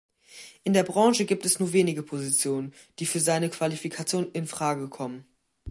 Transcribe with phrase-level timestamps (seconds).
[0.63, 5.25] In der Branche gibt es nur wenige Positionen, die für seine Qualifikation infrage kommen.